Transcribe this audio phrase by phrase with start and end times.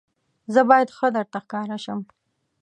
[0.53, 1.99] زه باید ښه درته ښکاره شم.